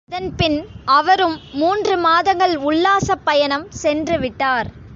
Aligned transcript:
அதன்பின் 0.09 0.55
அவரும் 0.91 1.35
மூன்றுமாதங்கள் 1.53 2.55
உல்லாசப் 2.63 3.23
பயணம் 3.23 3.67
சென்று 3.77 4.17
விட்டார். 4.19 4.69